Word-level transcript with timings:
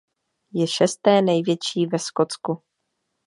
Je 0.53 0.67
šesté 0.67 1.21
největší 1.21 1.85
ve 1.85 1.99
"Skotsku". 1.99 2.63